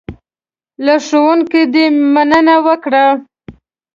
له 0.85 0.95
ښوونکي 1.05 1.61
دې 1.73 1.85
مننه 2.13 2.55
وکړه. 2.65 3.05